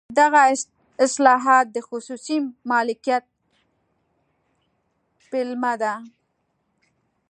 [0.21, 0.41] دغه
[1.05, 2.37] اصلاحات د خصوصي
[2.71, 3.23] مالکیت
[5.31, 5.93] پیلامه ده.